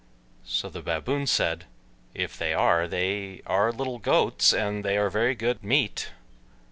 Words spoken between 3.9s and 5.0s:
goats, and they